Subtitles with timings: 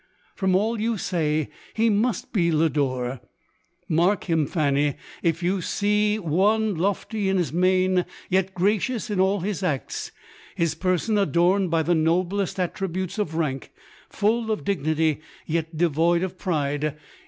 [0.33, 3.21] From all you say, he must be Lodore.
[3.87, 9.41] Mark him, Fanny: if you see one lofty in his mien, yet gracious in all
[9.41, 10.11] his acts;
[10.55, 13.71] his person adorned by the noblest attributes of rank;
[14.09, 16.95] full of dignity, yet devoid of pride; LOU ORE.